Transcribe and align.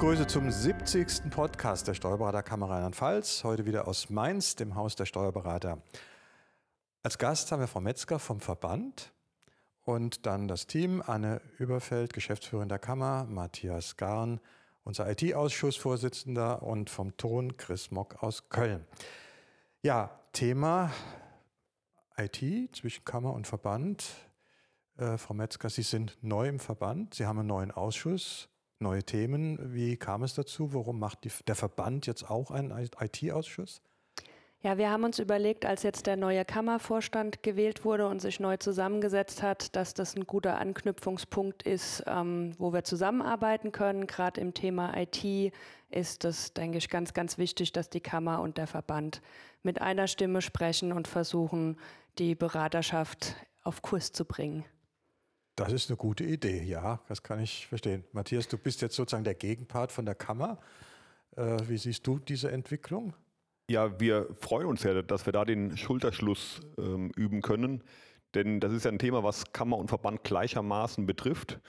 Grüße 0.00 0.26
zum 0.26 0.50
70. 0.50 1.30
Podcast 1.30 1.86
der 1.86 1.92
Steuerberaterkammer 1.92 2.70
Rheinland-Pfalz. 2.70 3.44
Heute 3.44 3.66
wieder 3.66 3.86
aus 3.86 4.08
Mainz, 4.08 4.56
dem 4.56 4.74
Haus 4.74 4.96
der 4.96 5.04
Steuerberater. 5.04 5.82
Als 7.02 7.18
Gast 7.18 7.52
haben 7.52 7.60
wir 7.60 7.66
Frau 7.66 7.82
Metzger 7.82 8.18
vom 8.18 8.40
Verband 8.40 9.12
und 9.82 10.24
dann 10.24 10.48
das 10.48 10.66
Team 10.66 11.02
Anne 11.06 11.42
Überfeld, 11.58 12.14
Geschäftsführerin 12.14 12.70
der 12.70 12.78
Kammer, 12.78 13.26
Matthias 13.28 13.98
Garn, 13.98 14.40
unser 14.84 15.06
IT-Ausschussvorsitzender 15.10 16.62
und 16.62 16.88
vom 16.88 17.14
Ton 17.18 17.58
Chris 17.58 17.90
Mock 17.90 18.22
aus 18.22 18.48
Köln. 18.48 18.86
Ja, 19.82 20.18
Thema 20.32 20.92
IT 22.16 22.74
zwischen 22.74 23.04
Kammer 23.04 23.34
und 23.34 23.46
Verband. 23.46 24.06
Äh, 24.96 25.18
Frau 25.18 25.34
Metzger, 25.34 25.68
Sie 25.68 25.82
sind 25.82 26.16
neu 26.22 26.48
im 26.48 26.58
Verband, 26.58 27.12
Sie 27.12 27.26
haben 27.26 27.40
einen 27.40 27.48
neuen 27.48 27.70
Ausschuss 27.70 28.48
neue 28.80 29.02
Themen. 29.02 29.74
Wie 29.74 29.96
kam 29.96 30.22
es 30.22 30.34
dazu? 30.34 30.72
Warum 30.74 30.98
macht 30.98 31.24
die, 31.24 31.30
der 31.46 31.54
Verband 31.54 32.06
jetzt 32.06 32.28
auch 32.30 32.50
einen 32.50 32.70
IT-Ausschuss? 32.70 33.82
Ja, 34.62 34.76
wir 34.76 34.90
haben 34.90 35.04
uns 35.04 35.18
überlegt, 35.18 35.64
als 35.64 35.82
jetzt 35.84 36.06
der 36.06 36.18
neue 36.18 36.44
Kammervorstand 36.44 37.42
gewählt 37.42 37.86
wurde 37.86 38.06
und 38.06 38.20
sich 38.20 38.40
neu 38.40 38.58
zusammengesetzt 38.58 39.42
hat, 39.42 39.74
dass 39.74 39.94
das 39.94 40.14
ein 40.14 40.26
guter 40.26 40.58
Anknüpfungspunkt 40.58 41.62
ist, 41.62 42.04
ähm, 42.06 42.52
wo 42.58 42.70
wir 42.70 42.84
zusammenarbeiten 42.84 43.72
können. 43.72 44.06
Gerade 44.06 44.38
im 44.38 44.52
Thema 44.52 44.94
IT 44.98 45.52
ist 45.88 46.26
es, 46.26 46.52
denke 46.52 46.76
ich, 46.76 46.90
ganz, 46.90 47.14
ganz 47.14 47.38
wichtig, 47.38 47.72
dass 47.72 47.88
die 47.88 48.02
Kammer 48.02 48.42
und 48.42 48.58
der 48.58 48.66
Verband 48.66 49.22
mit 49.62 49.80
einer 49.80 50.06
Stimme 50.06 50.42
sprechen 50.42 50.92
und 50.92 51.08
versuchen, 51.08 51.78
die 52.18 52.34
Beraterschaft 52.34 53.36
auf 53.62 53.80
Kurs 53.80 54.12
zu 54.12 54.26
bringen. 54.26 54.66
Das 55.60 55.74
ist 55.74 55.90
eine 55.90 55.98
gute 55.98 56.24
Idee, 56.24 56.62
ja, 56.62 57.00
das 57.06 57.22
kann 57.22 57.38
ich 57.38 57.66
verstehen. 57.66 58.02
Matthias, 58.12 58.48
du 58.48 58.56
bist 58.56 58.80
jetzt 58.80 58.96
sozusagen 58.96 59.24
der 59.24 59.34
Gegenpart 59.34 59.92
von 59.92 60.06
der 60.06 60.14
Kammer. 60.14 60.58
Äh, 61.36 61.58
wie 61.68 61.76
siehst 61.76 62.06
du 62.06 62.18
diese 62.18 62.50
Entwicklung? 62.50 63.12
Ja, 63.68 64.00
wir 64.00 64.34
freuen 64.40 64.66
uns 64.66 64.84
ja, 64.84 65.02
dass 65.02 65.26
wir 65.26 65.34
da 65.34 65.44
den 65.44 65.76
Schulterschluss 65.76 66.62
ähm, 66.78 67.12
üben 67.14 67.42
können. 67.42 67.84
Denn 68.34 68.58
das 68.58 68.72
ist 68.72 68.86
ja 68.86 68.90
ein 68.90 68.98
Thema, 68.98 69.22
was 69.22 69.52
Kammer 69.52 69.76
und 69.76 69.88
Verband 69.88 70.24
gleichermaßen 70.24 71.04
betrifft. 71.04 71.60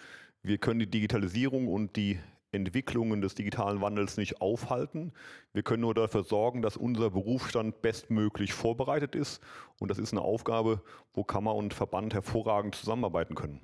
Wir 0.41 0.57
können 0.57 0.79
die 0.79 0.89
Digitalisierung 0.89 1.67
und 1.67 1.97
die 1.97 2.17
Entwicklungen 2.53 3.19
des 3.21 3.35
digitalen 3.35 3.81
Wandels 3.81 4.15
nicht 4.15 4.39
aufhalten. 4.39 5.11
Wir 5.51 5.63
können 5.63 5.81
nur 5.81 5.95
dafür 5.95 6.23
sorgen, 6.23 6.61
dass 6.61 6.77
unser 6.77 7.09
Berufsstand 7.09 7.81
bestmöglich 7.81 8.53
vorbereitet 8.53 9.15
ist. 9.15 9.41
Und 9.79 9.91
das 9.91 9.97
ist 9.97 10.13
eine 10.13 10.21
Aufgabe, 10.21 10.81
wo 11.13 11.25
Kammer 11.25 11.55
und 11.55 11.73
Verband 11.73 12.13
hervorragend 12.13 12.75
zusammenarbeiten 12.75 13.35
können. 13.35 13.59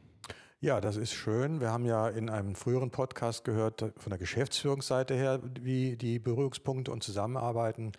Ja, 0.59 0.81
das 0.81 0.97
ist 0.97 1.13
schön. 1.13 1.61
Wir 1.61 1.69
haben 1.69 1.85
ja 1.85 2.09
in 2.09 2.31
einem 2.31 2.55
früheren 2.55 2.89
Podcast 2.89 3.43
gehört 3.43 3.93
von 3.95 4.09
der 4.09 4.17
Geschäftsführungsseite 4.17 5.13
her, 5.13 5.39
wie 5.61 5.95
die 5.95 6.17
Berührungspunkte 6.17 6.91
und 6.91 7.03
Zusammenarbeiten, 7.03 7.91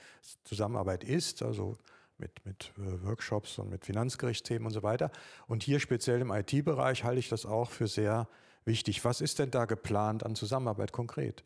Zusammenarbeit 0.42 1.05
ist, 1.05 1.42
also 1.42 1.78
mit, 2.19 2.45
mit 2.45 2.73
äh, 2.77 3.05
Workshops 3.05 3.61
und 3.61 3.70
mit 3.70 3.84
Finanzgerichtsthemen 3.84 4.67
und 4.67 4.73
so 4.73 4.83
weiter. 4.83 5.12
Und 5.47 5.62
hier 5.62 5.78
speziell 5.78 6.20
im 6.20 6.33
IT-Bereich 6.33 7.05
halte 7.05 7.20
ich 7.20 7.28
das 7.28 7.47
auch 7.47 7.70
für 7.70 7.87
sehr 7.87 8.27
wichtig. 8.65 9.05
Was 9.05 9.20
ist 9.20 9.39
denn 9.39 9.53
da 9.53 9.65
geplant 9.65 10.27
an 10.27 10.34
Zusammenarbeit 10.34 10.91
konkret? 10.91 11.45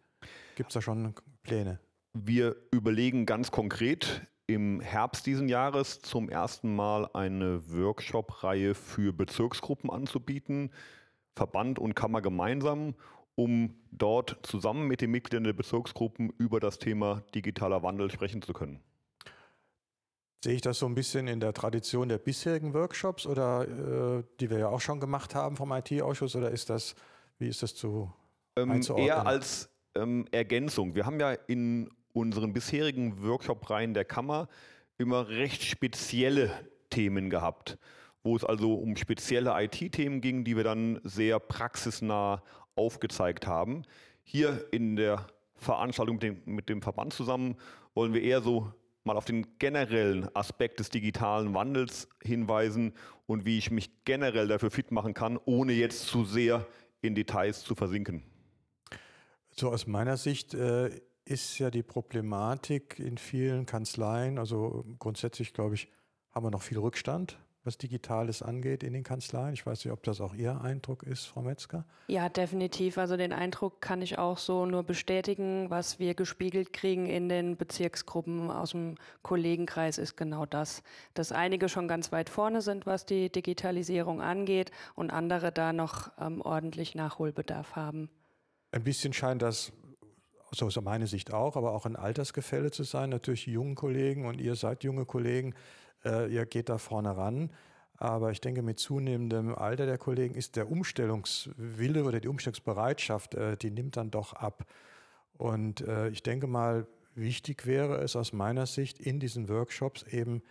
Gibt 0.57 0.71
es 0.71 0.75
da 0.75 0.81
schon 0.81 1.15
Pläne? 1.43 1.79
Wir 2.15 2.57
überlegen 2.71 3.27
ganz 3.27 3.51
konkret 3.51 4.23
im 4.47 4.81
Herbst 4.81 5.27
diesen 5.27 5.51
Jahres 5.51 6.01
zum 6.01 6.31
ersten 6.31 6.75
Mal 6.75 7.07
eine 7.13 7.71
Workshop-Reihe 7.71 8.75
für 8.75 9.13
Bezirksgruppen 9.13 9.91
anzubieten. 9.91 10.71
Verband 11.35 11.79
und 11.79 11.95
Kammer 11.95 12.21
gemeinsam, 12.21 12.95
um 13.35 13.75
dort 13.91 14.39
zusammen 14.43 14.87
mit 14.87 15.01
den 15.01 15.11
Mitgliedern 15.11 15.45
der 15.45 15.53
Bezirksgruppen 15.53 16.31
über 16.39 16.61
das 16.61 16.79
Thema 16.79 17.23
digitaler 17.35 17.83
Wandel 17.83 18.11
sprechen 18.11 18.43
zu 18.43 18.53
können. 18.53 18.81
Sehe 20.45 20.55
ich 20.55 20.61
das 20.61 20.79
so 20.79 20.87
ein 20.87 20.95
bisschen 20.95 21.29
in 21.29 21.41
der 21.41 21.55
Tradition 21.55 22.09
der 22.09 22.19
bisherigen 22.19 22.75
Workshops 22.75 23.27
oder 23.27 23.63
äh, 24.19 24.25
die 24.41 24.51
wir 24.51 24.59
ja 24.59 24.69
auch 24.69 24.81
schon 24.81 24.99
gemacht 24.99 25.35
haben 25.35 25.57
vom 25.57 25.73
IT-Ausschuss 25.73 26.35
oder 26.35 26.51
ist 26.51 26.69
das, 26.69 26.97
wie 27.39 27.49
ist 27.49 27.63
das 27.63 27.75
zu 27.75 28.13
ähm, 28.57 28.83
Eher 28.97 29.25
als 29.27 29.71
ähm, 29.95 30.27
Ergänzung. 30.33 30.95
Wir 30.95 31.07
haben 31.07 31.21
ja 31.21 31.33
in 31.33 31.89
unseren 32.13 32.53
bisherigen 32.53 33.23
Workshop-Reihen 33.23 33.95
der 33.95 34.05
Kammer 34.05 34.49
immer 34.99 35.29
recht 35.29 35.63
spezielle 35.63 36.51
Themen 36.91 37.31
gehabt 37.31 37.79
wo 38.23 38.37
es 38.37 38.45
also 38.45 38.75
um 38.75 38.97
spezielle 38.97 39.53
IT-Themen 39.63 40.21
ging, 40.21 40.45
die 40.45 40.57
wir 40.57 40.65
dann 40.65 41.01
sehr 41.05 41.41
praxisnah 41.41 42.43
aufgezeigt 42.75 43.47
haben. 43.47 43.83
Hier 44.23 44.67
in 44.71 44.97
der 44.97 45.27
Veranstaltung 45.57 46.17
mit 46.17 46.23
dem, 46.23 46.43
mit 46.45 46.69
dem 46.69 46.83
Verband 46.83 47.13
zusammen 47.13 47.57
wollen 47.95 48.15
wir 48.15 48.23
eher 48.23 48.41
so 48.41 48.73
mal 49.05 49.17
auf 49.17 49.25
den 49.25 49.59
generellen 49.59 50.35
Aspekt 50.35 50.79
des 50.79 50.91
digitalen 50.91 51.55
Wandels 51.55 52.09
hinweisen 52.23 52.93
und 53.27 53.45
wie 53.45 53.59
ich 53.59 53.71
mich 53.71 54.05
generell 54.05 54.49
dafür 54.49 54.71
fit 54.71 54.93
machen 54.93 55.15
kann, 55.15 55.39
ohne 55.45 55.73
jetzt 55.73 56.07
zu 56.07 56.25
sehr 56.25 56.67
in 57.01 57.15
Details 57.15 57.65
zu 57.65 57.75
versinken. 57.75 58.23
So 59.51 59.71
aus 59.71 59.87
meiner 59.87 60.17
Sicht 60.17 60.55
äh, 60.55 60.91
ist 61.25 61.59
ja 61.59 61.71
die 61.71 61.83
Problematik 61.83 62.99
in 62.99 63.19
vielen 63.19 63.67
Kanzleien, 63.67 64.39
also 64.39 64.85
grundsätzlich 64.99 65.53
glaube 65.53 65.75
ich, 65.75 65.89
haben 66.33 66.47
wir 66.47 66.51
noch 66.51 66.63
viel 66.63 66.79
Rückstand 66.79 67.37
was 67.65 67.79
Digitales 67.79 68.43
angeht 68.43 68.83
in 68.83 68.93
den 68.93 69.03
Kanzleien. 69.05 69.55
Ich 69.55 69.65
weiß 69.65 69.85
nicht, 69.85 69.93
ob 69.93 70.03
das 70.03 70.21
auch 70.21 70.35
Ihr 70.35 70.61
Eindruck 70.61 71.03
ist, 71.05 71.27
Frau 71.27 71.43
Metzger. 71.43 71.85
Ja, 72.09 72.29
definitiv. 72.29 72.99
Also 72.99 73.17
den 73.17 73.33
Eindruck 73.33 73.81
kann 73.81 74.03
ich 74.03 74.19
auch 74.19 74.39
so 74.39 74.67
nur 74.67 74.83
bestätigen. 74.83 75.71
Was 75.71 75.99
wir 75.99 76.15
gespiegelt 76.15 76.73
kriegen 76.73 77.07
in 77.07 77.29
den 77.29 77.57
Bezirksgruppen 77.57 78.51
aus 78.51 78.71
dem 78.73 78.97
Kollegenkreis 79.23 79.99
ist 79.99 80.17
genau 80.17 80.47
das, 80.47 80.83
dass 81.15 81.31
einige 81.33 81.69
schon 81.69 81.89
ganz 81.89 82.11
weit 82.13 82.31
vorne 82.31 82.63
sind, 82.63 82.87
was 82.87 83.07
die 83.07 83.31
Digitalisierung 83.31 84.21
angeht 84.21 84.71
und 84.95 85.11
andere 85.11 85.53
da 85.53 85.73
noch 85.73 86.11
ähm, 86.21 86.41
ordentlich 86.41 86.95
Nachholbedarf 86.95 87.77
haben. 87.77 88.11
Ein 88.73 88.85
bisschen 88.85 89.13
scheint 89.13 89.43
das 89.43 89.73
so 90.55 90.69
ist 90.69 90.81
meine 90.83 91.07
Sicht 91.07 91.33
auch, 91.33 91.57
aber 91.57 91.73
auch 91.73 91.87
ein 91.87 91.97
Altersgefälle 91.97 92.71
zu 92.71 92.83
sein. 92.85 93.11
Natürlich 93.11 93.47
jungen 93.47 93.75
Kollegen 93.75 94.27
und 94.27 94.41
ihr 94.41 94.55
seid 94.55 94.85
junge 94.85 95.07
Kollegen, 95.07 95.55
äh, 96.05 96.33
ihr 96.33 96.47
geht 96.47 96.69
da 96.69 96.79
vorne 96.79 97.17
ran. 97.17 97.51
Aber 97.97 98.33
ich 98.33 98.41
denke, 98.41 98.63
mit 98.63 98.79
zunehmendem 98.81 99.55
Alter 99.55 99.87
der 99.87 99.99
Kollegen 99.99 100.35
ist 100.35 100.57
der 100.57 100.71
Umstellungswille 100.71 102.05
oder 102.05 102.21
die 102.21 102.29
Umstellungsbereitschaft, 102.29 103.35
äh, 103.35 103.57
die 103.57 103.71
nimmt 103.71 103.97
dann 103.97 104.11
doch 104.11 104.33
ab. 104.33 104.65
Und 105.35 105.83
äh, 105.83 106.09
ich 106.09 106.23
denke 106.23 106.47
mal, 106.47 106.87
wichtig 107.15 107.67
wäre 107.67 107.99
es 107.99 108.17
aus 108.17 108.33
meiner 108.33 108.67
Sicht 108.67 108.99
in 108.99 109.21
diesen 109.21 109.49
Workshops 109.49 110.03
eben 110.05 110.43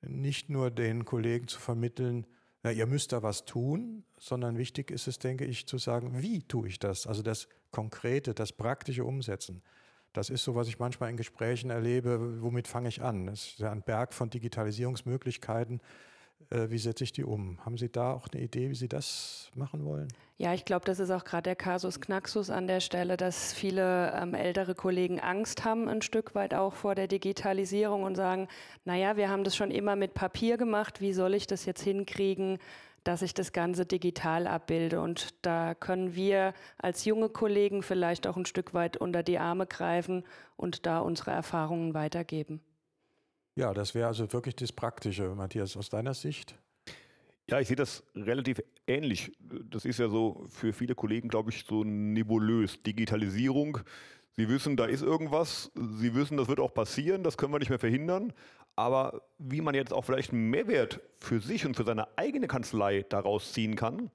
nicht 0.00 0.50
nur 0.50 0.70
den 0.70 1.04
Kollegen 1.04 1.46
zu 1.46 1.60
vermitteln, 1.60 2.26
na, 2.64 2.70
ihr 2.70 2.86
müsst 2.86 3.12
da 3.12 3.22
was 3.22 3.44
tun, 3.44 4.04
sondern 4.18 4.56
wichtig 4.56 4.90
ist 4.90 5.08
es, 5.08 5.18
denke 5.18 5.44
ich, 5.44 5.66
zu 5.66 5.78
sagen, 5.78 6.22
wie 6.22 6.42
tue 6.42 6.68
ich 6.68 6.78
das? 6.78 7.06
Also 7.06 7.22
das 7.22 7.48
Konkrete, 7.72 8.34
das 8.34 8.52
praktische 8.52 9.04
Umsetzen. 9.04 9.62
Das 10.12 10.30
ist 10.30 10.44
so, 10.44 10.54
was 10.54 10.68
ich 10.68 10.78
manchmal 10.78 11.10
in 11.10 11.16
Gesprächen 11.16 11.70
erlebe. 11.70 12.42
Womit 12.42 12.68
fange 12.68 12.88
ich 12.88 13.02
an? 13.02 13.28
Es 13.28 13.46
ist 13.46 13.58
ja 13.60 13.70
ein 13.70 13.82
Berg 13.82 14.12
von 14.12 14.30
Digitalisierungsmöglichkeiten. 14.30 15.80
Äh, 16.50 16.70
wie 16.70 16.78
setze 16.78 17.04
ich 17.04 17.12
die 17.12 17.24
um? 17.24 17.64
Haben 17.64 17.78
Sie 17.78 17.88
da 17.88 18.12
auch 18.12 18.28
eine 18.32 18.42
Idee, 18.42 18.70
wie 18.70 18.74
Sie 18.74 18.88
das 18.88 19.50
machen 19.54 19.84
wollen? 19.84 20.08
Ja, 20.38 20.52
ich 20.54 20.64
glaube, 20.64 20.84
das 20.84 20.98
ist 20.98 21.10
auch 21.10 21.24
gerade 21.24 21.44
der 21.44 21.56
Kasus 21.56 22.00
Knaxus 22.00 22.50
an 22.50 22.66
der 22.66 22.80
Stelle, 22.80 23.16
dass 23.16 23.52
viele 23.52 24.12
ähm, 24.12 24.34
ältere 24.34 24.74
Kollegen 24.74 25.20
Angst 25.20 25.64
haben, 25.64 25.88
ein 25.88 26.02
Stück 26.02 26.34
weit 26.34 26.52
auch 26.52 26.74
vor 26.74 26.94
der 26.94 27.06
Digitalisierung 27.06 28.02
und 28.02 28.16
sagen, 28.16 28.48
naja, 28.84 29.16
wir 29.16 29.30
haben 29.30 29.44
das 29.44 29.56
schon 29.56 29.70
immer 29.70 29.94
mit 29.96 30.14
Papier 30.14 30.56
gemacht, 30.56 31.00
wie 31.00 31.12
soll 31.12 31.34
ich 31.34 31.46
das 31.46 31.64
jetzt 31.64 31.82
hinkriegen, 31.82 32.58
dass 33.04 33.22
ich 33.22 33.34
das 33.34 33.52
Ganze 33.52 33.86
digital 33.86 34.46
abbilde. 34.46 35.00
Und 35.00 35.34
da 35.42 35.74
können 35.74 36.14
wir 36.14 36.54
als 36.78 37.04
junge 37.04 37.28
Kollegen 37.28 37.82
vielleicht 37.82 38.26
auch 38.26 38.36
ein 38.36 38.46
Stück 38.46 38.74
weit 38.74 38.96
unter 38.96 39.22
die 39.22 39.38
Arme 39.38 39.66
greifen 39.66 40.24
und 40.56 40.86
da 40.86 41.00
unsere 41.00 41.30
Erfahrungen 41.32 41.94
weitergeben. 41.94 42.60
Ja, 43.54 43.74
das 43.74 43.94
wäre 43.94 44.06
also 44.06 44.32
wirklich 44.32 44.56
das 44.56 44.72
Praktische, 44.72 45.34
Matthias, 45.34 45.76
aus 45.76 45.90
deiner 45.90 46.14
Sicht. 46.14 46.54
Ja, 47.50 47.60
ich 47.60 47.68
sehe 47.68 47.76
das 47.76 48.02
relativ 48.14 48.62
ähnlich. 48.86 49.32
Das 49.40 49.84
ist 49.84 49.98
ja 49.98 50.08
so 50.08 50.46
für 50.48 50.72
viele 50.72 50.94
Kollegen, 50.94 51.28
glaube 51.28 51.50
ich, 51.50 51.64
so 51.64 51.84
nebulös. 51.84 52.82
Digitalisierung. 52.82 53.78
Sie 54.36 54.48
wissen, 54.48 54.76
da 54.76 54.86
ist 54.86 55.02
irgendwas. 55.02 55.70
Sie 55.74 56.14
wissen, 56.14 56.36
das 56.36 56.48
wird 56.48 56.60
auch 56.60 56.72
passieren. 56.72 57.22
Das 57.22 57.36
können 57.36 57.52
wir 57.52 57.58
nicht 57.58 57.68
mehr 57.68 57.78
verhindern. 57.78 58.32
Aber 58.76 59.22
wie 59.38 59.60
man 59.60 59.74
jetzt 59.74 59.92
auch 59.92 60.02
vielleicht 60.02 60.32
einen 60.32 60.48
Mehrwert 60.48 61.00
für 61.18 61.40
sich 61.40 61.66
und 61.66 61.76
für 61.76 61.84
seine 61.84 62.06
eigene 62.16 62.46
Kanzlei 62.46 63.04
daraus 63.08 63.52
ziehen 63.52 63.76
kann 63.76 64.10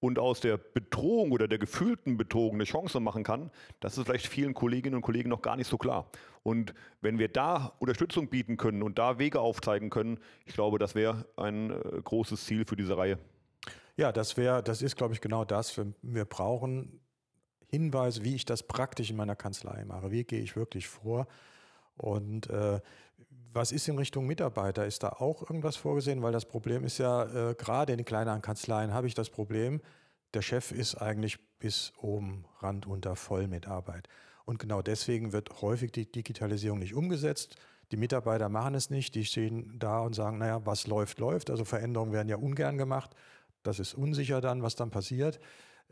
und 0.00 0.18
aus 0.18 0.40
der 0.40 0.56
Bedrohung 0.56 1.32
oder 1.32 1.48
der 1.48 1.58
gefühlten 1.58 2.16
Bedrohung 2.16 2.54
eine 2.54 2.64
Chance 2.64 3.00
machen 3.00 3.24
kann, 3.24 3.50
das 3.80 3.98
ist 3.98 4.06
vielleicht 4.06 4.28
vielen 4.28 4.54
Kolleginnen 4.54 4.96
und 4.96 5.02
Kollegen 5.02 5.28
noch 5.28 5.42
gar 5.42 5.56
nicht 5.56 5.68
so 5.68 5.76
klar. 5.76 6.10
Und 6.42 6.72
wenn 7.02 7.18
wir 7.18 7.28
da 7.28 7.74
Unterstützung 7.80 8.28
bieten 8.28 8.56
können 8.56 8.82
und 8.82 8.98
da 8.98 9.18
Wege 9.18 9.40
aufzeigen 9.40 9.90
können, 9.90 10.18
ich 10.46 10.54
glaube, 10.54 10.78
das 10.78 10.94
wäre 10.94 11.26
ein 11.36 11.70
äh, 11.70 12.00
großes 12.02 12.46
Ziel 12.46 12.64
für 12.64 12.76
diese 12.76 12.96
Reihe. 12.96 13.18
Ja, 13.98 14.12
das 14.12 14.36
wäre, 14.36 14.62
das 14.62 14.80
ist, 14.80 14.96
glaube 14.96 15.12
ich, 15.12 15.20
genau 15.20 15.44
das. 15.44 15.76
Wir, 15.76 15.92
wir 16.02 16.24
brauchen 16.24 17.00
Hinweise, 17.68 18.24
wie 18.24 18.34
ich 18.34 18.44
das 18.44 18.62
praktisch 18.62 19.10
in 19.10 19.16
meiner 19.16 19.36
Kanzlei 19.36 19.84
mache. 19.84 20.10
Wie 20.10 20.24
gehe 20.24 20.40
ich 20.40 20.56
wirklich 20.56 20.88
vor? 20.88 21.26
Und 21.96 22.48
äh, 22.50 22.80
was 23.52 23.72
ist 23.72 23.88
in 23.88 23.98
Richtung 23.98 24.26
Mitarbeiter? 24.26 24.86
Ist 24.86 25.02
da 25.02 25.10
auch 25.10 25.42
irgendwas 25.42 25.76
vorgesehen? 25.76 26.22
Weil 26.22 26.32
das 26.32 26.46
Problem 26.46 26.84
ist 26.84 26.98
ja, 26.98 27.50
äh, 27.50 27.54
gerade 27.54 27.92
in 27.92 27.98
den 27.98 28.04
kleineren 28.04 28.42
Kanzleien 28.42 28.92
habe 28.92 29.06
ich 29.06 29.14
das 29.14 29.30
Problem, 29.30 29.80
der 30.34 30.42
Chef 30.42 30.72
ist 30.72 30.96
eigentlich 30.96 31.38
bis 31.58 31.92
oben 32.00 32.44
Rand 32.60 32.86
unter 32.86 33.16
voll 33.16 33.48
mit 33.48 33.66
Arbeit. 33.66 34.08
Und 34.44 34.58
genau 34.58 34.82
deswegen 34.82 35.32
wird 35.32 35.60
häufig 35.60 35.92
die 35.92 36.10
Digitalisierung 36.10 36.78
nicht 36.78 36.94
umgesetzt. 36.94 37.56
Die 37.90 37.96
Mitarbeiter 37.96 38.48
machen 38.48 38.74
es 38.74 38.90
nicht, 38.90 39.14
die 39.14 39.24
stehen 39.24 39.78
da 39.78 40.00
und 40.00 40.14
sagen, 40.14 40.38
naja, 40.38 40.64
was 40.64 40.86
läuft, 40.86 41.18
läuft. 41.18 41.50
Also 41.50 41.64
Veränderungen 41.64 42.12
werden 42.12 42.28
ja 42.28 42.36
ungern 42.36 42.78
gemacht. 42.78 43.14
Das 43.62 43.78
ist 43.78 43.94
unsicher 43.94 44.40
dann, 44.40 44.62
was 44.62 44.76
dann 44.76 44.90
passiert. 44.90 45.38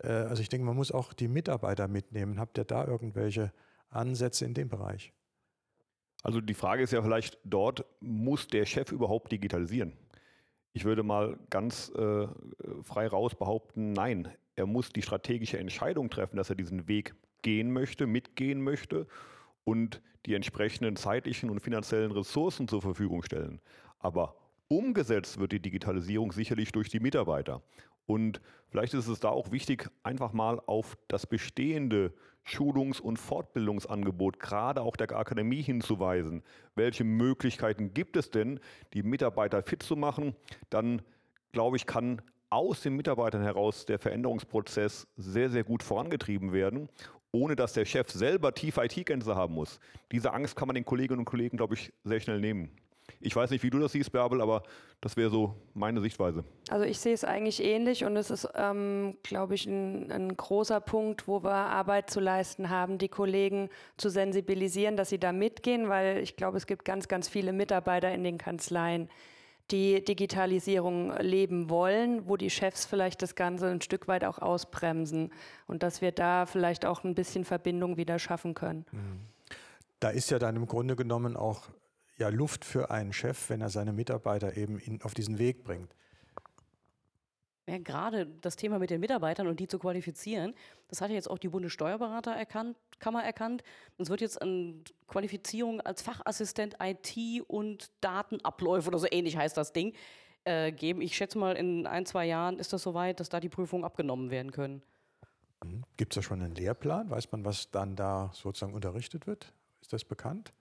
Äh, 0.02 0.08
also 0.08 0.42
ich 0.42 0.48
denke, 0.48 0.66
man 0.66 0.76
muss 0.76 0.92
auch 0.92 1.12
die 1.12 1.28
Mitarbeiter 1.28 1.88
mitnehmen. 1.88 2.38
Habt 2.38 2.58
ihr 2.58 2.64
da 2.64 2.86
irgendwelche 2.86 3.52
Ansätze 3.90 4.44
in 4.44 4.54
dem 4.54 4.68
Bereich? 4.68 5.12
Also 6.22 6.40
die 6.40 6.54
Frage 6.54 6.82
ist 6.82 6.92
ja 6.92 7.02
vielleicht 7.02 7.38
dort, 7.44 7.84
muss 8.00 8.48
der 8.48 8.66
Chef 8.66 8.90
überhaupt 8.92 9.30
digitalisieren? 9.32 9.92
Ich 10.72 10.84
würde 10.84 11.02
mal 11.02 11.38
ganz 11.50 11.90
äh, 11.90 12.26
frei 12.82 13.06
raus 13.06 13.34
behaupten, 13.34 13.92
nein, 13.92 14.28
er 14.56 14.66
muss 14.66 14.90
die 14.90 15.02
strategische 15.02 15.58
Entscheidung 15.58 16.10
treffen, 16.10 16.36
dass 16.36 16.50
er 16.50 16.56
diesen 16.56 16.88
Weg 16.88 17.14
gehen 17.42 17.70
möchte, 17.70 18.06
mitgehen 18.06 18.60
möchte 18.60 19.06
und 19.64 20.02
die 20.26 20.34
entsprechenden 20.34 20.96
zeitlichen 20.96 21.50
und 21.50 21.60
finanziellen 21.60 22.10
Ressourcen 22.10 22.66
zur 22.66 22.82
Verfügung 22.82 23.22
stellen. 23.22 23.60
Aber 23.98 24.34
umgesetzt 24.68 25.38
wird 25.38 25.52
die 25.52 25.60
Digitalisierung 25.60 26.32
sicherlich 26.32 26.72
durch 26.72 26.88
die 26.88 27.00
Mitarbeiter. 27.00 27.62
Und 28.06 28.40
vielleicht 28.68 28.94
ist 28.94 29.08
es 29.08 29.20
da 29.20 29.28
auch 29.28 29.50
wichtig, 29.50 29.88
einfach 30.02 30.32
mal 30.32 30.60
auf 30.66 30.96
das 31.08 31.26
bestehende 31.26 32.14
Schulungs- 32.44 33.00
und 33.00 33.18
Fortbildungsangebot, 33.18 34.38
gerade 34.38 34.82
auch 34.82 34.96
der 34.96 35.10
Akademie 35.10 35.62
hinzuweisen. 35.62 36.44
Welche 36.76 37.02
Möglichkeiten 37.02 37.92
gibt 37.92 38.16
es 38.16 38.30
denn, 38.30 38.60
die 38.94 39.02
Mitarbeiter 39.02 39.62
fit 39.62 39.82
zu 39.82 39.96
machen? 39.96 40.36
Dann, 40.70 41.02
glaube 41.50 41.76
ich, 41.76 41.86
kann 41.86 42.22
aus 42.48 42.82
den 42.82 42.94
Mitarbeitern 42.94 43.42
heraus 43.42 43.86
der 43.86 43.98
Veränderungsprozess 43.98 45.08
sehr, 45.16 45.50
sehr 45.50 45.64
gut 45.64 45.82
vorangetrieben 45.82 46.52
werden, 46.52 46.88
ohne 47.32 47.56
dass 47.56 47.72
der 47.72 47.84
Chef 47.84 48.10
selber 48.10 48.54
tiefe 48.54 48.84
IT-Kenntnisse 48.84 49.34
haben 49.34 49.54
muss. 49.54 49.80
Diese 50.12 50.32
Angst 50.32 50.54
kann 50.54 50.68
man 50.68 50.76
den 50.76 50.84
Kolleginnen 50.84 51.18
und 51.18 51.24
Kollegen, 51.24 51.56
glaube 51.56 51.74
ich, 51.74 51.92
sehr 52.04 52.20
schnell 52.20 52.40
nehmen. 52.40 52.70
Ich 53.20 53.34
weiß 53.34 53.50
nicht, 53.50 53.62
wie 53.62 53.70
du 53.70 53.78
das 53.78 53.92
siehst, 53.92 54.12
Bärbel, 54.12 54.40
aber 54.40 54.62
das 55.00 55.16
wäre 55.16 55.30
so 55.30 55.54
meine 55.74 56.00
Sichtweise. 56.00 56.44
Also 56.70 56.84
ich 56.84 56.98
sehe 56.98 57.14
es 57.14 57.24
eigentlich 57.24 57.62
ähnlich 57.62 58.04
und 58.04 58.16
es 58.16 58.30
ist, 58.30 58.48
ähm, 58.54 59.16
glaube 59.22 59.54
ich, 59.54 59.66
ein, 59.66 60.10
ein, 60.10 60.36
großer 60.36 60.80
Punkt, 60.80 61.28
wo 61.28 61.42
wir 61.42 61.50
Arbeit 61.50 62.10
zu 62.10 62.20
leisten 62.20 62.70
haben, 62.70 62.98
die 62.98 63.08
Kollegen 63.08 63.68
zu 63.96 64.08
sensibilisieren, 64.08 64.96
dass 64.96 65.10
sie 65.10 65.18
da 65.18 65.32
mitgehen, 65.32 65.88
weil 65.88 66.18
ich 66.18 66.36
glaube, 66.36 66.56
es 66.56 66.66
gibt 66.66 66.84
ganz, 66.84 67.08
ganz 67.08 67.28
viele 67.28 67.52
Mitarbeiter 67.52 68.12
in 68.12 68.24
den 68.24 68.38
Kanzleien, 68.38 69.08
die 69.70 70.04
Digitalisierung 70.04 71.12
leben 71.18 71.68
wollen, 71.70 72.28
wo 72.28 72.36
die 72.36 72.50
Chefs 72.50 72.86
vielleicht 72.86 73.22
das 73.22 73.34
Ganze 73.34 73.66
ein 73.66 73.80
Stück 73.80 74.06
weit 74.06 74.24
auch 74.24 74.38
ausbremsen 74.38 75.32
und 75.66 75.82
dass 75.82 76.00
wir 76.00 76.12
da 76.12 76.46
vielleicht 76.46 76.86
auch 76.86 77.02
ein 77.04 77.14
bisschen 77.14 77.44
Verbindung 77.44 77.96
wieder 77.96 78.18
schaffen 78.18 78.54
können. 78.54 78.86
Mhm. 78.92 79.20
Da 79.98 80.10
ist 80.10 80.30
ja 80.30 80.38
dann 80.38 80.56
im 80.56 80.66
Grunde 80.66 80.94
genommen 80.94 81.36
auch 81.36 81.62
ja 82.18 82.28
Luft 82.28 82.64
für 82.64 82.90
einen 82.90 83.12
Chef, 83.12 83.50
wenn 83.50 83.60
er 83.60 83.70
seine 83.70 83.92
Mitarbeiter 83.92 84.56
eben 84.56 84.78
in, 84.78 85.02
auf 85.02 85.14
diesen 85.14 85.38
Weg 85.38 85.64
bringt. 85.64 85.94
Ja, 87.68 87.78
gerade 87.78 88.26
das 88.26 88.54
Thema 88.54 88.78
mit 88.78 88.90
den 88.90 89.00
Mitarbeitern 89.00 89.48
und 89.48 89.58
die 89.58 89.66
zu 89.66 89.80
qualifizieren, 89.80 90.54
das 90.86 91.00
hat 91.00 91.10
ja 91.10 91.16
jetzt 91.16 91.28
auch 91.28 91.38
die 91.38 91.48
Bundessteuerberaterkammer 91.48 92.38
erkannt, 92.38 92.76
erkannt. 93.24 93.62
Es 93.98 94.08
wird 94.08 94.20
jetzt 94.20 94.40
eine 94.40 94.74
Qualifizierung 95.08 95.80
als 95.80 96.00
Fachassistent 96.00 96.76
IT 96.80 97.42
und 97.48 97.90
Datenabläufe 98.00 98.88
oder 98.88 99.00
so 99.00 99.08
ähnlich 99.10 99.36
heißt 99.36 99.56
das 99.56 99.72
Ding 99.72 99.94
äh, 100.44 100.70
geben. 100.70 101.00
Ich 101.00 101.16
schätze 101.16 101.38
mal, 101.38 101.56
in 101.56 101.88
ein, 101.88 102.06
zwei 102.06 102.24
Jahren 102.26 102.60
ist 102.60 102.72
das 102.72 102.82
soweit, 102.82 103.18
dass 103.18 103.30
da 103.30 103.40
die 103.40 103.48
Prüfungen 103.48 103.84
abgenommen 103.84 104.30
werden 104.30 104.52
können. 104.52 104.82
Mhm. 105.64 105.82
Gibt 105.96 106.12
es 106.12 106.16
da 106.16 106.22
schon 106.22 106.40
einen 106.42 106.54
Lehrplan? 106.54 107.10
Weiß 107.10 107.32
man, 107.32 107.44
was 107.44 107.72
dann 107.72 107.96
da 107.96 108.30
sozusagen 108.32 108.74
unterrichtet 108.74 109.26
wird? 109.26 109.52
Ist 109.80 109.92
das 109.92 110.04
bekannt? 110.04 110.52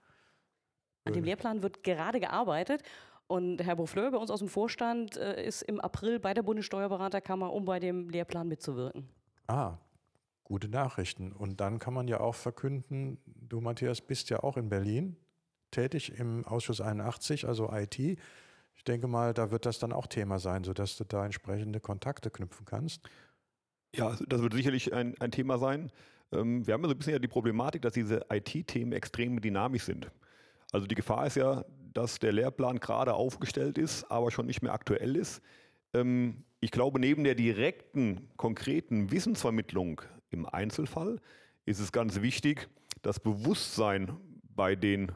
An 1.06 1.12
dem 1.12 1.24
Lehrplan 1.24 1.62
wird 1.62 1.82
gerade 1.82 2.20
gearbeitet. 2.20 2.82
Und 3.28 3.62
Herr 3.62 3.76
Beaufleur 3.76 4.10
bei 4.12 4.18
uns 4.18 4.30
aus 4.30 4.38
dem 4.38 4.48
Vorstand 4.48 5.16
äh, 5.16 5.44
ist 5.44 5.62
im 5.62 5.80
April 5.80 6.20
bei 6.20 6.32
der 6.32 6.42
Bundessteuerberaterkammer, 6.42 7.52
um 7.52 7.64
bei 7.64 7.80
dem 7.80 8.08
Lehrplan 8.08 8.46
mitzuwirken. 8.46 9.08
Ah, 9.48 9.78
gute 10.44 10.68
Nachrichten. 10.68 11.32
Und 11.32 11.60
dann 11.60 11.78
kann 11.78 11.92
man 11.92 12.06
ja 12.06 12.20
auch 12.20 12.36
verkünden, 12.36 13.18
du 13.24 13.60
Matthias 13.60 14.00
bist 14.00 14.30
ja 14.30 14.42
auch 14.42 14.56
in 14.56 14.68
Berlin 14.68 15.16
tätig 15.72 16.18
im 16.18 16.44
Ausschuss 16.44 16.80
81, 16.80 17.46
also 17.46 17.70
IT. 17.72 17.98
Ich 17.98 18.84
denke 18.84 19.08
mal, 19.08 19.34
da 19.34 19.50
wird 19.50 19.66
das 19.66 19.78
dann 19.78 19.92
auch 19.92 20.06
Thema 20.06 20.38
sein, 20.38 20.62
sodass 20.62 20.96
du 20.96 21.04
da 21.04 21.24
entsprechende 21.24 21.80
Kontakte 21.80 22.30
knüpfen 22.30 22.64
kannst. 22.64 23.08
Ja, 23.94 24.16
das 24.28 24.40
wird 24.42 24.54
sicherlich 24.54 24.92
ein, 24.92 25.14
ein 25.18 25.30
Thema 25.32 25.58
sein. 25.58 25.90
Ähm, 26.32 26.66
wir 26.66 26.74
haben 26.74 26.82
ja 26.82 26.88
so 26.88 26.94
ein 26.94 26.98
bisschen 26.98 27.14
ja 27.14 27.18
die 27.18 27.28
Problematik, 27.28 27.82
dass 27.82 27.94
diese 27.94 28.26
IT-Themen 28.30 28.92
extrem 28.92 29.40
dynamisch 29.40 29.84
sind. 29.84 30.10
Also 30.76 30.86
die 30.86 30.94
Gefahr 30.94 31.26
ist 31.26 31.36
ja, 31.36 31.64
dass 31.94 32.18
der 32.18 32.32
Lehrplan 32.32 32.80
gerade 32.80 33.14
aufgestellt 33.14 33.78
ist, 33.78 34.04
aber 34.10 34.30
schon 34.30 34.44
nicht 34.44 34.60
mehr 34.60 34.74
aktuell 34.74 35.16
ist. 35.16 35.40
Ähm, 35.94 36.44
ich 36.60 36.70
glaube, 36.70 37.00
neben 37.00 37.24
der 37.24 37.34
direkten, 37.34 38.28
konkreten 38.36 39.10
Wissensvermittlung 39.10 40.02
im 40.28 40.44
Einzelfall 40.44 41.18
ist 41.64 41.80
es 41.80 41.92
ganz 41.92 42.20
wichtig, 42.20 42.68
das 43.00 43.20
Bewusstsein 43.20 44.18
bei 44.54 44.76
den 44.76 45.12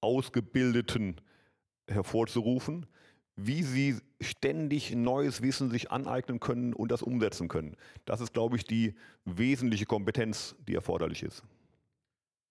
Ausgebildeten 0.00 1.20
hervorzurufen, 1.86 2.86
wie 3.36 3.62
sie 3.62 3.96
ständig 4.20 4.92
neues 4.92 5.40
Wissen 5.40 5.70
sich 5.70 5.92
aneignen 5.92 6.40
können 6.40 6.74
und 6.74 6.90
das 6.90 7.02
umsetzen 7.02 7.46
können. 7.46 7.76
Das 8.06 8.20
ist, 8.20 8.32
glaube 8.32 8.56
ich, 8.56 8.64
die 8.64 8.96
wesentliche 9.24 9.86
Kompetenz, 9.86 10.56
die 10.66 10.74
erforderlich 10.74 11.22
ist. 11.22 11.44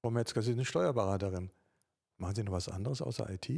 Frau 0.02 0.10
Metzger, 0.10 0.42
Sie 0.42 0.54
sind 0.54 0.64
Steuerberaterin. 0.64 1.52
Machen 2.20 2.36
Sie 2.36 2.44
noch 2.44 2.52
was 2.52 2.70
anderes 2.70 3.02
außer 3.02 3.30
IT? 3.30 3.50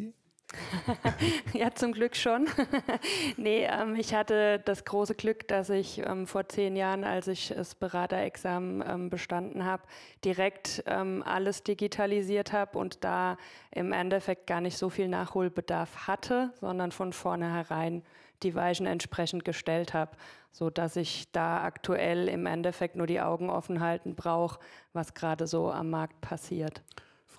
ja, 1.53 1.74
zum 1.74 1.94
Glück 1.94 2.15
schon. 2.15 2.48
nee, 3.38 3.65
ähm, 3.65 3.96
ich 3.96 4.13
hatte 4.13 4.60
das 4.60 4.86
große 4.86 5.15
Glück, 5.15 5.48
dass 5.48 5.70
ich 5.70 6.00
ähm, 6.00 6.27
vor 6.27 6.48
zehn 6.48 6.75
Jahren, 6.75 7.03
als 7.03 7.27
ich 7.27 7.53
das 7.56 7.74
Beraterexamen 7.75 8.84
ähm, 8.86 9.10
bestanden 9.10 9.65
habe, 9.65 9.84
direkt 10.25 10.84
ähm, 10.88 11.24
alles 11.25 11.63
digitalisiert 11.63 12.53
habe 12.53 12.77
und 12.77 13.03
da 13.03 13.38
im 13.72 13.94
Endeffekt 13.94 14.46
gar 14.46 14.62
nicht 14.62 14.77
so 14.77 14.89
viel 14.89 15.08
Nachholbedarf 15.08 16.08
hatte, 16.08 16.53
sondern 16.60 16.91
von 16.91 17.13
vornherein 17.13 18.03
die 18.44 18.53
Weichen 18.53 18.88
entsprechend 18.88 19.46
gestellt 19.46 19.94
habe, 19.94 20.12
sodass 20.51 20.96
ich 20.98 21.32
da 21.32 21.63
aktuell 21.63 22.27
im 22.27 22.46
Endeffekt 22.46 22.96
nur 22.96 23.08
die 23.08 23.22
Augen 23.22 23.50
offen 23.50 23.80
halten 23.80 24.15
brauche, 24.15 24.60
was 24.94 25.13
gerade 25.13 25.48
so 25.48 25.72
am 25.72 25.89
Markt 25.89 26.20
passiert. 26.22 26.82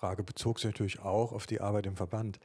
Frage 0.02 0.24
bezog 0.24 0.58
sich 0.58 0.64
natürlich 0.64 0.98
auch 0.98 1.30
auf 1.30 1.46
die 1.46 1.60
Arbeit 1.60 1.86
im 1.86 1.94
Verband. 1.94 2.40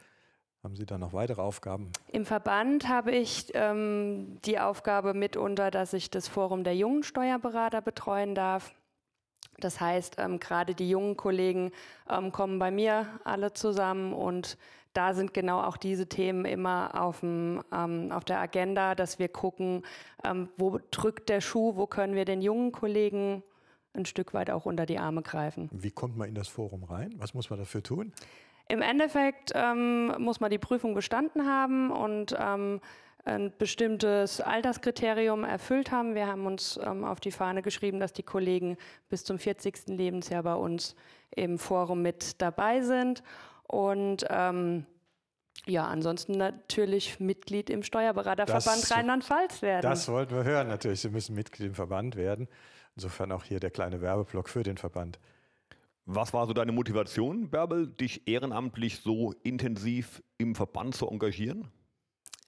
Haben 0.64 0.76
Sie 0.76 0.86
da 0.86 1.00
noch 1.00 1.14
weitere 1.14 1.42
Aufgaben? 1.42 1.92
Im 2.12 2.24
Verband 2.24 2.88
habe 2.88 3.12
ich 3.12 3.48
ähm, 3.56 4.38
die 4.46 4.60
Aufgabe 4.60 5.16
mitunter, 5.16 5.72
dass 5.72 5.94
ich 5.94 6.12
das 6.12 6.28
Forum 6.28 6.64
der 6.64 6.76
jungen 6.76 7.02
Steuerberater 7.02 7.82
betreuen 7.82 8.36
darf. 8.36 8.76
Das 9.58 9.82
heißt, 9.82 10.18
ähm, 10.20 10.40
gerade 10.40 10.76
die 10.76 10.88
jungen 10.88 11.18
Kollegen 11.18 11.72
ähm, 12.08 12.32
kommen 12.32 12.60
bei 12.60 12.70
mir 12.70 13.08
alle 13.24 13.54
zusammen 13.54 14.14
und 14.14 14.60
da 14.94 15.16
sind 15.16 15.34
genau 15.34 15.60
auch 15.60 15.78
diese 15.78 16.08
Themen 16.08 16.46
immer 16.46 16.92
auf, 17.02 17.22
dem, 17.22 17.64
ähm, 17.74 18.12
auf 18.12 18.24
der 18.24 18.40
Agenda, 18.40 18.94
dass 18.94 19.18
wir 19.18 19.30
gucken, 19.30 19.84
ähm, 20.24 20.50
wo 20.58 20.80
drückt 20.92 21.30
der 21.30 21.42
Schuh, 21.42 21.76
wo 21.76 21.88
können 21.88 22.14
wir 22.14 22.26
den 22.26 22.44
jungen 22.44 22.72
Kollegen 22.72 23.42
ein 23.94 24.06
Stück 24.06 24.34
weit 24.34 24.50
auch 24.50 24.66
unter 24.66 24.86
die 24.86 25.00
Arme 25.00 25.22
greifen. 25.22 25.70
Wie 25.72 25.92
kommt 25.92 26.18
man 26.18 26.30
in 26.30 26.36
das 26.36 26.48
Forum 26.48 26.84
rein? 26.84 27.16
Was 27.18 27.34
muss 27.34 27.50
man 27.50 27.60
dafür 27.60 27.84
tun? 27.84 28.14
Im 28.70 28.82
Endeffekt 28.82 29.52
ähm, 29.56 30.14
muss 30.20 30.40
man 30.40 30.52
die 30.52 30.58
Prüfung 30.58 30.94
bestanden 30.94 31.46
haben 31.48 31.90
und 31.90 32.36
ähm, 32.38 32.82
ein 33.24 33.54
bestimmtes 33.58 34.42
Alterskriterium 34.42 35.44
erfüllt 35.44 35.92
haben. 35.92 36.16
Wir 36.16 36.28
haben 36.28 36.46
uns 36.46 36.80
ähm, 36.84 37.04
auf 37.04 37.20
die 37.20 37.32
Fahne 37.32 37.62
geschrieben, 37.62 38.00
dass 38.00 38.14
die 38.14 38.24
Kollegen 38.24 38.78
bis 39.10 39.24
zum 39.24 39.38
40. 39.38 39.88
Lebensjahr 39.88 40.44
bei 40.44 40.56
uns 40.56 40.96
im 41.36 41.60
Forum 41.60 42.02
mit 42.02 42.42
dabei 42.42 42.82
sind. 42.82 43.24
Und 43.64 44.26
ähm, 44.30 44.86
ja, 45.66 45.86
ansonsten 45.86 46.34
natürlich 46.34 47.20
Mitglied 47.20 47.70
im 47.70 47.84
Steuerberaterverband 47.84 48.92
Rheinland-Pfalz 48.92 49.62
werden. 49.62 49.82
Das 49.82 50.08
wollten 50.08 50.36
wir 50.36 50.44
hören 50.44 50.68
natürlich. 50.68 51.02
Sie 51.02 51.10
müssen 51.10 51.36
Mitglied 51.36 51.68
im 51.68 51.76
Verband 51.76 52.16
werden. 52.16 52.48
Insofern 52.98 53.32
auch 53.32 53.44
hier 53.44 53.60
der 53.60 53.70
kleine 53.70 54.02
Werbeblock 54.02 54.50
für 54.50 54.64
den 54.64 54.78
Verband. 54.78 55.20
Was 56.08 56.34
war 56.34 56.48
so 56.48 56.54
deine 56.54 56.72
Motivation, 56.72 57.48
Bärbel, 57.52 57.86
dich 57.86 58.28
ehrenamtlich 58.28 59.02
so 59.02 59.36
intensiv 59.44 60.24
im 60.40 60.56
Verband 60.56 60.96
zu 60.96 61.08
engagieren? 61.08 61.70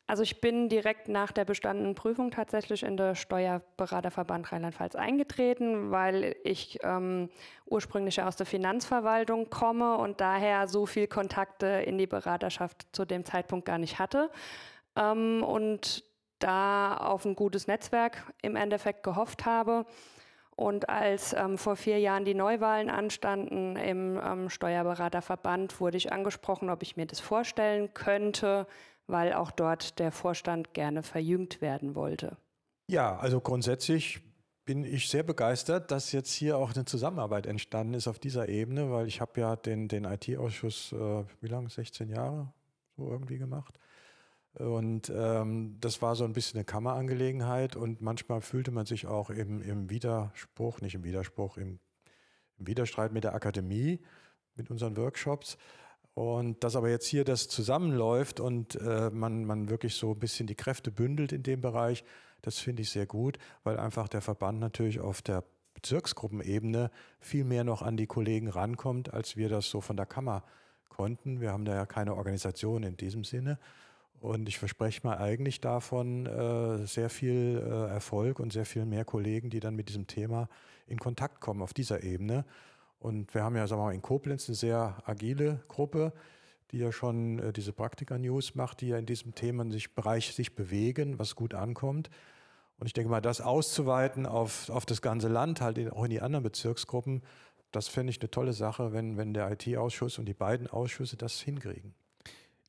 Also 0.08 0.24
ich 0.24 0.42
bin 0.42 0.68
direkt 0.68 1.08
nach 1.08 1.32
der 1.32 1.46
bestandenen 1.46 1.94
Prüfung 1.94 2.32
tatsächlich 2.32 2.82
in 2.82 2.98
der 2.98 3.14
Steuerberaterverband 3.14 4.52
Rheinland-Pfalz 4.52 4.96
eingetreten, 4.96 5.92
weil 5.92 6.36
ich 6.44 6.80
ähm, 6.82 7.30
ursprünglich 7.68 8.20
aus 8.24 8.36
der 8.36 8.48
Finanzverwaltung 8.48 9.52
komme 9.52 9.98
und 9.98 10.20
daher 10.20 10.68
so 10.68 10.88
viel 10.88 11.06
Kontakte 11.06 11.68
in 11.68 12.00
die 12.00 12.08
Beraterschaft 12.08 12.88
zu 12.92 13.06
dem 13.06 13.24
Zeitpunkt 13.24 13.68
gar 13.68 13.78
nicht 13.78 14.00
hatte. 14.00 14.32
Ähm, 14.96 15.44
und 15.44 16.04
da 16.40 16.98
auf 16.98 17.26
ein 17.26 17.36
gutes 17.36 17.68
Netzwerk 17.68 18.34
im 18.42 18.56
Endeffekt 18.56 19.04
gehofft 19.04 19.46
habe. 19.46 19.86
Und 20.60 20.90
als 20.90 21.32
ähm, 21.32 21.58
vor 21.58 21.78
vier 21.78 22.00
Jahren 22.00 22.26
die 22.26 22.34
Neuwahlen 22.34 22.90
anstanden 22.90 23.78
im 23.78 24.20
ähm, 24.22 24.50
Steuerberaterverband, 24.50 25.80
wurde 25.80 25.96
ich 25.96 26.12
angesprochen, 26.12 26.70
ob 26.70 26.84
ich 26.84 26.98
mir 26.98 27.06
das 27.06 27.22
vorstellen 27.22 27.94
könnte, 27.94 28.68
weil 29.08 29.32
auch 29.32 29.52
dort 29.52 30.00
der 30.00 30.12
Vorstand 30.12 30.74
gerne 30.74 31.02
verjüngt 31.02 31.62
werden 31.62 31.96
wollte. 31.96 32.36
Ja, 32.88 33.16
also 33.16 33.40
grundsätzlich 33.40 34.20
bin 34.66 34.84
ich 34.84 35.08
sehr 35.08 35.24
begeistert, 35.24 35.92
dass 35.92 36.12
jetzt 36.12 36.34
hier 36.34 36.58
auch 36.58 36.76
eine 36.76 36.84
Zusammenarbeit 36.84 37.46
entstanden 37.46 37.94
ist 37.94 38.10
auf 38.10 38.20
dieser 38.20 38.50
Ebene, 38.50 38.92
weil 38.92 39.08
ich 39.08 39.22
habe 39.22 39.40
ja 39.40 39.56
den, 39.56 39.88
den 39.88 40.04
IT-Ausschuss, 40.04 40.92
äh, 40.92 41.24
wie 41.40 41.48
lange, 41.48 41.70
16 41.70 42.10
Jahre 42.10 42.52
so 42.98 43.10
irgendwie 43.10 43.38
gemacht. 43.38 43.80
Und 44.60 45.10
ähm, 45.16 45.78
das 45.80 46.02
war 46.02 46.16
so 46.16 46.26
ein 46.26 46.34
bisschen 46.34 46.58
eine 46.58 46.66
Kammerangelegenheit 46.66 47.78
und 47.78 48.02
manchmal 48.02 48.42
fühlte 48.42 48.72
man 48.72 48.86
sich 48.86 49.08
auch 49.08 49.30
im, 49.30 49.62
im 49.62 49.90
Widerspruch, 49.90 50.82
nicht 50.82 50.96
im 50.96 51.06
Widerspruch, 51.06 51.56
im, 51.56 51.80
im 52.58 52.68
Widerstreit 52.68 53.14
mit 53.14 53.24
der 53.24 53.34
Akademie, 53.34 54.02
mit 54.56 54.70
unseren 54.70 54.98
Workshops. 54.98 55.58
Und 56.14 56.62
dass 56.66 56.76
aber 56.76 56.90
jetzt 56.90 57.06
hier 57.06 57.24
das 57.24 57.48
zusammenläuft 57.48 58.42
und 58.42 58.76
äh, 58.76 59.10
man, 59.12 59.46
man 59.46 59.70
wirklich 59.70 59.96
so 59.96 60.12
ein 60.12 60.20
bisschen 60.20 60.46
die 60.46 60.56
Kräfte 60.56 60.92
bündelt 60.92 61.32
in 61.32 61.44
dem 61.44 61.62
Bereich, 61.62 62.04
das 62.42 62.58
finde 62.58 62.82
ich 62.82 62.90
sehr 62.90 63.06
gut, 63.06 63.38
weil 63.64 63.78
einfach 63.78 64.10
der 64.10 64.22
Verband 64.22 64.60
natürlich 64.60 65.00
auf 65.00 65.22
der 65.22 65.46
Bezirksgruppenebene 65.74 66.92
viel 67.22 67.46
mehr 67.46 67.64
noch 67.64 67.82
an 67.82 67.96
die 67.96 68.08
Kollegen 68.08 68.50
rankommt, 68.50 69.14
als 69.14 69.38
wir 69.38 69.48
das 69.48 69.70
so 69.70 69.80
von 69.80 69.96
der 69.96 70.06
Kammer 70.06 70.44
konnten. 70.90 71.40
Wir 71.40 71.54
haben 71.54 71.64
da 71.64 71.76
ja 71.76 71.86
keine 71.86 72.16
Organisation 72.16 72.84
in 72.84 72.98
diesem 72.98 73.24
Sinne. 73.24 73.58
Und 74.20 74.50
ich 74.50 74.60
verspreche 74.60 75.08
mir 75.08 75.18
eigentlich 75.18 75.62
davon 75.62 76.26
äh, 76.26 76.86
sehr 76.86 77.10
viel 77.10 77.62
äh, 77.64 77.94
Erfolg 77.94 78.40
und 78.40 78.52
sehr 78.52 78.66
viel 78.66 78.86
mehr 78.86 79.06
Kollegen, 79.06 79.50
die 79.50 79.62
dann 79.62 79.76
mit 79.76 79.88
diesem 79.88 80.08
Thema 80.08 80.50
in 80.88 81.00
Kontakt 81.00 81.40
kommen 81.40 81.62
auf 81.62 81.74
dieser 81.74 82.04
Ebene. 82.04 82.46
Und 83.00 83.34
wir 83.34 83.44
haben 83.44 83.56
ja 83.56 83.66
sagen 83.66 83.82
wir 83.82 83.86
mal, 83.86 83.94
in 83.94 84.02
Koblenz 84.02 84.50
eine 84.50 84.56
sehr 84.56 84.98
agile 85.06 85.64
Gruppe, 85.70 86.12
die 86.72 86.80
ja 86.80 86.92
schon 86.92 87.40
äh, 87.40 87.54
diese 87.54 87.72
Praktika-News 87.72 88.56
macht, 88.56 88.82
die 88.82 88.90
ja 88.90 88.98
in 88.98 89.06
diesem 89.06 89.36
Themen 89.36 89.72
sich, 89.72 89.96
Bereich 89.96 90.34
sich 90.36 90.54
bewegen, 90.54 91.18
was 91.18 91.36
gut 91.36 91.54
ankommt. 91.54 92.10
Und 92.78 92.88
ich 92.88 92.94
denke 92.94 93.10
mal, 93.10 93.22
das 93.22 93.40
auszuweiten 93.40 94.26
auf, 94.26 94.70
auf 94.70 94.86
das 94.86 95.02
ganze 95.02 95.30
Land, 95.30 95.62
halt 95.62 95.78
in, 95.78 95.90
auch 95.90 96.04
in 96.04 96.10
die 96.10 96.22
anderen 96.22 96.44
Bezirksgruppen, 96.44 97.24
das 97.72 97.88
fände 97.88 98.12
ich 98.12 98.20
eine 98.20 98.32
tolle 98.32 98.54
Sache, 98.54 98.94
wenn, 98.94 99.16
wenn 99.18 99.34
der 99.34 99.50
IT-Ausschuss 99.52 100.18
und 100.18 100.26
die 100.26 100.34
beiden 100.34 100.68
Ausschüsse 100.68 101.18
das 101.18 101.40
hinkriegen. 101.40 101.94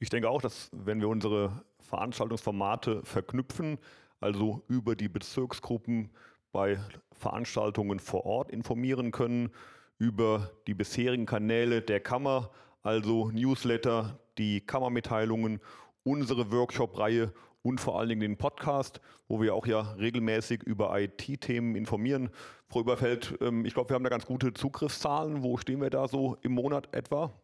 Ich 0.02 0.09
denke 0.09 0.30
auch, 0.30 0.40
dass 0.40 0.71
wenn 0.73 1.02
wir 1.02 1.11
unsere 1.11 1.62
Veranstaltungsformate 1.80 3.02
verknüpfen, 3.04 3.78
also 4.19 4.62
über 4.66 4.97
die 4.97 5.11
Bezirksgruppen 5.11 6.09
bei 6.52 6.78
Veranstaltungen 7.12 8.00
vor 8.00 8.25
Ort 8.25 8.50
informieren 8.50 9.11
können, 9.11 9.50
über 9.99 10.52
die 10.66 10.73
bisherigen 10.73 11.26
Kanäle 11.26 11.83
der 11.83 12.00
Kammer, 12.00 12.50
also 12.83 13.30
Newsletter, 13.30 14.19
die 14.38 14.62
Kammermitteilungen, 14.62 15.61
unsere 16.02 16.50
Workshop-Reihe 16.50 17.35
und 17.61 17.78
vor 17.78 17.99
allen 17.99 18.09
Dingen 18.09 18.23
den 18.23 18.38
Podcast, 18.38 19.02
wo 19.28 19.42
wir 19.42 19.54
auch 19.54 19.66
ja 19.66 19.80
regelmäßig 19.99 20.62
über 20.62 20.99
IT-Themen 20.99 21.76
informieren. 21.76 22.30
Frau 22.69 22.80
Überfeld, 22.80 23.37
ähm, 23.42 23.66
ich 23.66 23.75
glaube, 23.75 23.90
wir 23.90 23.97
haben 23.97 24.04
da 24.04 24.09
ganz 24.09 24.25
gute 24.25 24.54
Zugriffszahlen. 24.54 25.42
Wo 25.42 25.59
stehen 25.59 25.83
wir 25.83 25.90
da 25.90 26.09
so 26.09 26.38
im 26.40 26.52
Monat 26.52 26.88
etwa? 26.95 27.35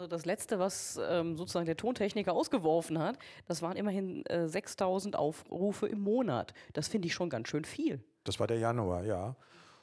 Also 0.00 0.06
das 0.06 0.26
letzte, 0.26 0.60
was 0.60 1.00
ähm, 1.10 1.36
sozusagen 1.36 1.66
der 1.66 1.76
Tontechniker 1.76 2.32
ausgeworfen 2.32 3.00
hat, 3.00 3.18
das 3.46 3.62
waren 3.62 3.76
immerhin 3.76 4.24
äh, 4.26 4.48
6000 4.48 5.16
Aufrufe 5.16 5.88
im 5.88 5.98
Monat. 6.00 6.54
Das 6.72 6.86
finde 6.86 7.08
ich 7.08 7.14
schon 7.14 7.30
ganz 7.30 7.48
schön 7.48 7.64
viel. 7.64 8.00
Das 8.22 8.38
war 8.38 8.46
der 8.46 8.58
Januar, 8.58 9.02
ja. 9.04 9.34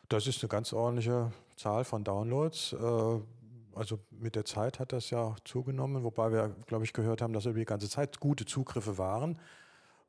Das 0.07 0.25
ist 0.25 0.41
eine 0.41 0.48
ganz 0.48 0.72
ordentliche 0.72 1.34
Zahl 1.57 1.84
von 1.84 2.05
Downloads. 2.05 2.72
Äh, 2.72 3.19
also 3.77 4.00
mit 4.10 4.38
der 4.38 4.45
Zeit 4.45 4.79
hat 4.79 4.93
das 4.93 5.10
ja 5.10 5.36
zugenommen, 5.43 6.05
wobei 6.05 6.31
wir, 6.31 6.55
glaube 6.65 6.86
ich, 6.86 6.93
gehört 6.93 7.22
haben, 7.22 7.34
dass 7.34 7.45
über 7.45 7.60
die 7.60 7.65
ganze 7.65 7.89
Zeit 7.89 8.22
gute 8.22 8.45
Zugriffe 8.45 8.98
waren. 8.98 9.38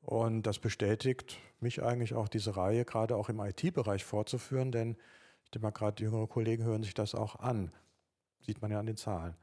Und 0.02 0.44
das 0.44 0.60
bestätigt 0.60 1.36
mich 1.58 1.82
eigentlich 1.82 2.14
auch, 2.14 2.28
diese 2.28 2.56
Reihe 2.56 2.84
gerade 2.84 3.16
auch 3.16 3.28
im 3.28 3.40
IT-Bereich 3.40 4.04
fortzuführen, 4.04 4.70
denn 4.70 4.96
ich 5.42 5.50
denke 5.50 5.66
mal, 5.66 5.72
gerade 5.72 6.00
jüngere 6.00 6.28
Kollegen 6.28 6.62
hören 6.62 6.84
sich 6.84 6.94
das 6.94 7.16
auch 7.16 7.40
an. 7.40 7.72
Sieht 8.40 8.62
man 8.62 8.70
ja 8.70 8.78
an 8.78 8.86
den 8.86 8.96
Zahlen. 8.96 9.34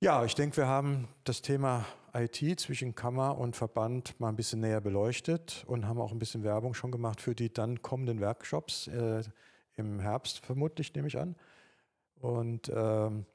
Ja, 0.00 0.24
ich 0.24 0.36
denke, 0.36 0.58
wir 0.58 0.68
haben 0.68 1.08
das 1.24 1.42
Thema 1.42 1.84
IT 2.14 2.60
zwischen 2.60 2.94
Kammer 2.94 3.36
und 3.36 3.56
Verband 3.56 4.18
mal 4.20 4.28
ein 4.28 4.36
bisschen 4.36 4.60
näher 4.60 4.80
beleuchtet 4.80 5.64
und 5.66 5.88
haben 5.88 6.00
auch 6.00 6.12
ein 6.12 6.20
bisschen 6.20 6.44
Werbung 6.44 6.72
schon 6.74 6.92
gemacht 6.92 7.20
für 7.20 7.34
die 7.34 7.52
dann 7.52 7.82
kommenden 7.82 8.20
Workshops 8.20 8.86
äh, 8.86 9.24
im 9.76 9.98
Herbst, 9.98 10.46
vermutlich 10.46 10.94
nehme 10.94 11.08
ich 11.08 11.18
an. 11.18 11.34
Und 12.20 12.70
ähm, 12.72 13.26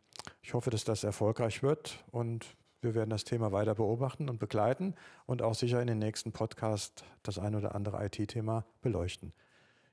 ich 0.42 0.54
hoffe, 0.54 0.70
dass 0.70 0.86
das 0.86 1.04
erfolgreich 1.04 1.64
wird 1.64 2.02
und 2.12 2.56
wir 2.82 2.96
werden 2.96 3.10
das 3.10 3.26
Thema 3.26 3.52
weiter 3.52 3.76
beobachten 3.76 4.30
und 4.30 4.40
begleiten 4.40 4.96
und 5.26 5.42
auch 5.42 5.56
sicher 5.56 5.82
in 5.82 5.88
den 5.88 6.00
nächsten 6.00 6.32
Podcast 6.32 7.04
das 7.24 7.40
ein 7.40 7.56
oder 7.56 7.76
andere 7.76 8.06
IT-Thema 8.06 8.66
beleuchten. 8.82 9.34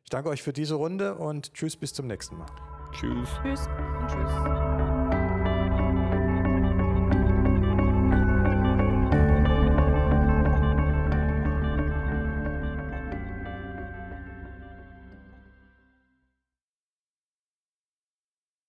Ich 0.05 0.11
danke 0.11 0.29
euch 0.29 0.43
für 0.43 0.53
diese 0.53 0.75
Runde 0.75 1.17
und 1.17 1.53
tschüss 1.53 1.77
bis 1.77 1.95
zum 1.95 2.07
nächsten 2.07 2.37
Mal. 2.37 2.51
Tschüss. 2.93 3.29
Tschüss 3.43 3.67
und 3.67 4.09
tschüss. 4.09 4.60